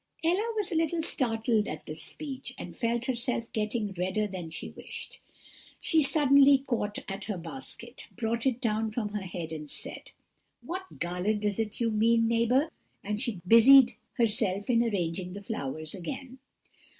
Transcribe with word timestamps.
"Ella 0.23 0.51
was 0.55 0.71
a 0.71 0.75
little 0.75 1.03
startled 1.03 1.67
at 1.67 1.85
this 1.85 2.01
speech, 2.01 2.55
and 2.57 2.75
felt 2.75 3.05
herself 3.05 3.53
getting 3.53 3.93
redder 3.93 4.25
than 4.25 4.49
she 4.49 4.69
wished. 4.71 5.19
She 5.79 6.01
suddenly 6.01 6.63
caught 6.65 6.97
at 7.07 7.25
her 7.25 7.37
basket, 7.37 8.07
brought 8.17 8.47
it 8.47 8.59
down 8.59 8.89
from 8.89 9.09
her 9.09 9.21
head, 9.21 9.51
and 9.53 9.69
said, 9.69 10.09
'What 10.63 10.97
garland 10.97 11.45
is 11.45 11.59
it 11.59 11.79
you 11.79 11.91
mean, 11.91 12.27
neighbour?' 12.27 12.71
and 13.03 13.21
she 13.21 13.41
busied 13.45 13.91
herself 14.13 14.71
in 14.71 14.81
arranging 14.83 15.33
the 15.33 15.43
flowers 15.43 15.93
again. 15.93 16.39